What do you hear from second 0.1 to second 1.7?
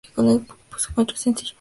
El grupo compuso cuatro sencillos y algunas remezclas.